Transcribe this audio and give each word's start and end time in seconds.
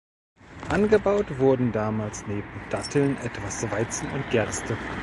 Angebaut 0.71 1.37
wurden 1.37 1.71
damals 1.71 2.25
neben 2.25 2.49
Datteln 2.71 3.17
etwas 3.17 3.69
Weizen 3.69 4.09
und 4.13 4.27
Gerste. 4.31 4.75